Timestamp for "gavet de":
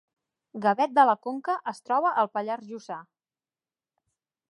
0.63-1.03